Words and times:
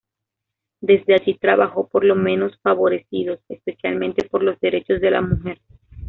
Desde 0.81 1.13
allí 1.13 1.37
trabajó 1.37 1.87
por 1.87 2.03
los 2.03 2.17
menos 2.17 2.57
favorecidos, 2.63 3.39
especialmente 3.49 4.27
por 4.27 4.41
los 4.41 4.59
derechos 4.59 4.99
de 4.99 5.11
la 5.11 5.21
mujer. 5.21 5.59